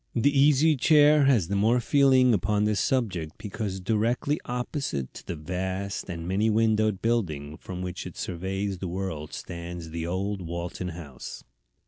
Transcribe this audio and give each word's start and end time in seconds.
The 0.15 0.35
Easy 0.35 0.75
Chair 0.75 1.25
has 1.25 1.47
the 1.47 1.55
more 1.55 1.79
feeling 1.79 2.33
upon 2.33 2.63
this 2.63 2.79
subject 2.79 3.33
because 3.37 3.79
directly 3.79 4.39
opposite 4.45 5.13
to 5.13 5.27
the 5.27 5.35
vast 5.35 6.09
and 6.09 6.27
many 6.27 6.49
windowed 6.49 7.03
building 7.03 7.55
from 7.55 7.83
which 7.83 8.07
it 8.07 8.17
surveys 8.17 8.79
the 8.79 8.87
world 8.87 9.31
stands 9.31 9.91
the 9.91 10.07
old 10.07 10.41
Walton 10.41 10.89
House. 10.89 11.43